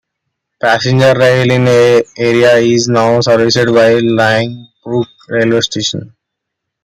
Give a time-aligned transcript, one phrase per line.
[0.59, 6.15] Passenger rail in the area is now serviced by Lynbrook railway station.